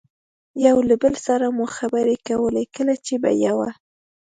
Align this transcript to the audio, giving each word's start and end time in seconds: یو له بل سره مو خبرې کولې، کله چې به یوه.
یو 0.65 0.77
له 0.89 0.95
بل 1.03 1.13
سره 1.27 1.45
مو 1.55 1.65
خبرې 1.77 2.15
کولې، 2.27 2.63
کله 2.75 2.93
چې 3.05 3.13
به 3.23 3.31
یوه. 3.45 3.69